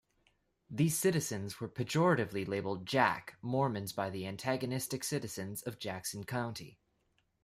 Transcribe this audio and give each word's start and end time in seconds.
These 0.67 0.97
citizens 0.97 1.59
were 1.59 1.69
pejoratively 1.69 2.47
labeled 2.47 2.87
"Jack" 2.87 3.35
Mormons 3.43 3.93
by 3.93 4.09
the 4.09 4.25
antagonistic 4.25 5.03
citizens 5.03 5.61
of 5.61 5.77
Jackson 5.77 6.23
County. 6.23 6.79